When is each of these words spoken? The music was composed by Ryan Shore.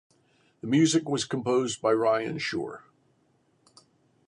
The 0.61 0.65
music 0.65 1.07
was 1.07 1.25
composed 1.25 1.79
by 1.79 1.93
Ryan 1.93 2.39
Shore. 2.39 2.83